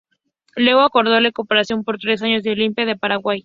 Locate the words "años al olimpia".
2.23-2.87